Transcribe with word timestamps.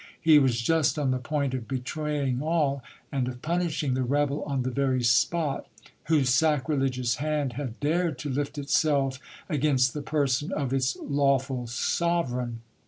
He 0.19 0.39
was 0.39 0.59
just 0.59 0.97
on 0.97 1.11
the 1.11 1.19
point 1.19 1.53
of 1.53 1.67
betraying 1.67 2.41
all, 2.41 2.81
and 3.11 3.27
of 3.27 3.43
pun 3.43 3.61
ishing 3.61 3.93
the 3.93 4.01
rebel 4.01 4.41
on 4.45 4.63
the 4.63 4.71
very 4.71 5.03
spot, 5.03 5.67
whose 6.05 6.29
sacrilegious 6.31 7.17
hand 7.17 7.53
had 7.53 7.79
dared 7.79 8.17
to 8.17 8.29
lift 8.31 8.57
it 8.57 8.71
se 8.71 8.89
f 8.95 9.19
against 9.47 9.93
the 9.93 10.01
person 10.01 10.51
of 10.53 10.73
its 10.73 10.97
lawful 10.99 11.67
sovereign. 11.67 12.61